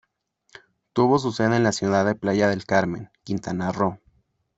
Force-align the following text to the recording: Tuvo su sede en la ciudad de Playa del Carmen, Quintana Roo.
Tuvo 0.93 1.19
su 1.19 1.31
sede 1.31 1.57
en 1.57 1.63
la 1.63 1.71
ciudad 1.71 2.03
de 2.07 2.15
Playa 2.15 2.47
del 2.49 2.65
Carmen, 2.65 3.11
Quintana 3.23 3.71
Roo. 3.71 3.99